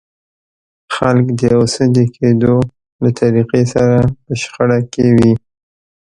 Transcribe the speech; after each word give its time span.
خلک 0.95 1.25
د 1.39 1.41
يو 1.53 1.63
څه 1.73 1.83
د 1.95 1.97
کېدو 2.15 2.55
له 3.03 3.09
طريقې 3.19 3.63
سره 3.73 3.97
په 4.23 4.31
شخړه 4.41 4.79
کې 4.93 5.07
وي. 5.17 5.33